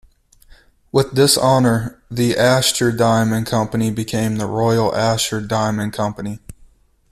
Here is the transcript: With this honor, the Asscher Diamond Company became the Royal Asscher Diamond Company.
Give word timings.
With 0.91 1.11
this 1.11 1.37
honor, 1.37 2.01
the 2.09 2.33
Asscher 2.33 2.91
Diamond 2.91 3.45
Company 3.45 3.91
became 3.91 4.37
the 4.37 4.47
Royal 4.47 4.89
Asscher 4.89 5.47
Diamond 5.47 5.93
Company. 5.93 6.39